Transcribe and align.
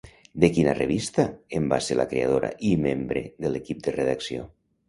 De 0.43 0.47
quina 0.53 0.71
revista 0.77 1.25
en 1.59 1.69
va 1.75 1.79
ser 1.89 1.99
la 1.99 2.07
creadora 2.15 2.51
i 2.73 2.75
membre 2.89 3.25
de 3.47 3.53
l'equip 3.55 3.89
de 3.89 3.99
redacció? 4.01 4.53